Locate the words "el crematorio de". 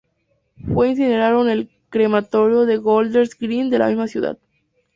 1.51-2.77